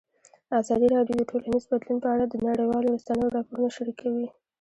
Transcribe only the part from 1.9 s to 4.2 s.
په اړه د نړیوالو رسنیو راپورونه شریک